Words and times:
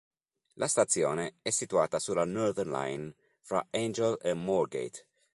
La 0.53 0.67
stazione 0.67 1.35
è 1.43 1.51
situata 1.51 1.99
sulla 1.99 2.25
Northern 2.25 2.71
Line 2.71 3.13
fra 3.43 3.67
Angel 3.69 4.17
e 4.23 4.33
Moorgate. 4.33 5.05